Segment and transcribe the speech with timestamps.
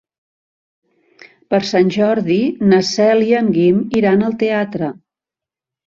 [1.51, 2.39] Per Sant Jordi
[2.73, 4.95] na Cel i en Guim iran al teatre.